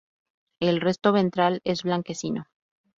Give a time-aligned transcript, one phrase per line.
[0.59, 2.47] El resto ventral es blanquecino.